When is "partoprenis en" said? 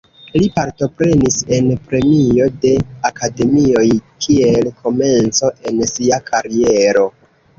0.53-1.67